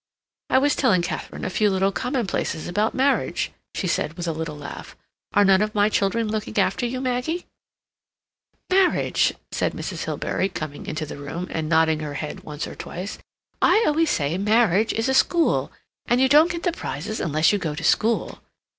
[0.49, 4.57] "I was telling Katharine a few little commonplaces about marriage," she said, with a little
[4.57, 4.95] laugh.
[5.33, 7.45] "Are none of my children looking after you, Maggie?"
[8.71, 10.05] "Marriage," said Mrs.
[10.05, 13.19] Hilbery, coming into the room, and nodding her head once or twice,
[13.61, 15.71] "I always say marriage is a school.
[16.07, 18.39] And you don't get the prizes unless you go to school.